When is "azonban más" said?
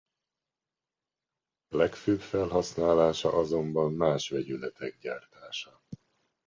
3.33-4.29